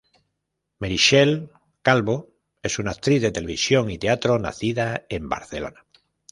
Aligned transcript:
Meritxell 0.83 1.47
Calvo 1.83 2.33
es 2.63 2.79
una 2.79 2.89
actriz 2.89 3.21
de 3.21 3.31
televisión 3.31 3.91
y 3.91 3.99
teatro 3.99 4.39
nacida 4.39 5.05
en 5.09 5.29
Barcelona. 5.29 5.85